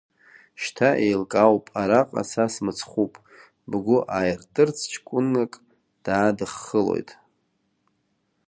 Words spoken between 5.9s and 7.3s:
даадыххылоит…